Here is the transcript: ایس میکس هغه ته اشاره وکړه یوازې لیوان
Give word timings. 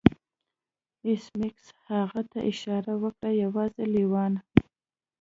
ایس 1.05 1.23
میکس 1.39 1.67
هغه 1.89 2.21
ته 2.31 2.39
اشاره 2.51 2.93
وکړه 3.01 3.31
یوازې 3.43 3.83
لیوان 3.93 4.33